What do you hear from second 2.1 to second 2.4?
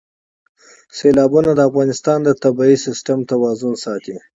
د